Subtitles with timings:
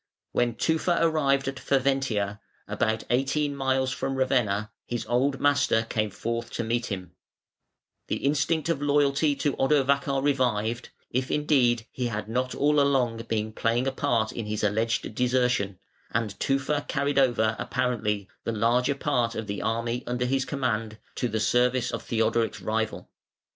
[0.31, 6.49] When Tufa arrived at Faventia, about eighteen miles from Ravenna, his old master came forth
[6.53, 7.11] to meet him;
[8.07, 13.53] the instinct of loyalty to Odovacar revived (if indeed he had not all along been
[13.53, 15.77] playing a part in his alleged desertion),
[16.09, 21.27] and Tufa carried over, apparently, the larger part of the army under his command to
[21.27, 23.07] the service of Theodoric's rival.